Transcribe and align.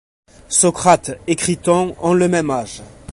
Socrate 0.49 1.11
et 1.27 1.35
Criton 1.35 1.95
ont 2.01 2.15
le 2.15 2.27
même 2.27 2.49
âge. 2.49 2.81